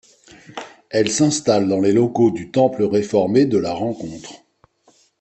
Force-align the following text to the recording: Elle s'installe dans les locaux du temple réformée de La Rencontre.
Elle 0.89 1.11
s'installe 1.11 1.67
dans 1.67 1.79
les 1.79 1.91
locaux 1.91 2.31
du 2.31 2.49
temple 2.49 2.81
réformée 2.85 3.45
de 3.45 3.59
La 3.59 3.71
Rencontre. 3.75 4.33